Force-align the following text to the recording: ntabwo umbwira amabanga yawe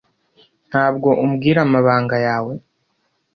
ntabwo 0.69 1.09
umbwira 1.23 1.59
amabanga 1.67 2.15
yawe 2.27 2.53